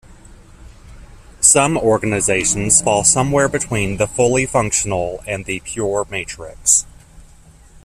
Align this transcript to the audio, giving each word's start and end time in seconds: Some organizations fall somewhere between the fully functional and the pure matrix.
Some 1.41 1.77
organizations 1.77 2.81
fall 2.81 3.03
somewhere 3.03 3.47
between 3.47 3.97
the 3.97 4.07
fully 4.07 4.47
functional 4.47 5.23
and 5.27 5.45
the 5.45 5.59
pure 5.59 6.07
matrix. 6.09 6.87